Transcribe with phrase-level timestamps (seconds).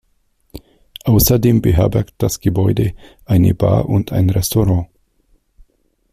[1.03, 4.87] Außerdem beherbergt das Gebäude eine Bar und ein Restaurant.